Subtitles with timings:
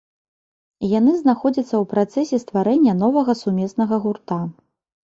[0.99, 4.43] Яны знаходзяцца у працэсе стварэння новага сумеснага гурта.